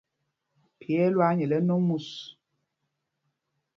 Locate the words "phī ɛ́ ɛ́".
0.79-1.13